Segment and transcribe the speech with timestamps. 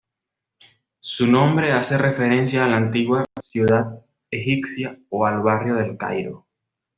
[1.01, 6.47] Su nombre hace referencia a la antigua ciudad egipcia o al barrio del Cairo.